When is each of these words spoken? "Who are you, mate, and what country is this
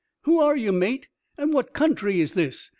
"Who 0.23 0.39
are 0.39 0.55
you, 0.57 0.71
mate, 0.71 1.09
and 1.37 1.53
what 1.53 1.73
country 1.73 2.21
is 2.21 2.33
this 2.33 2.69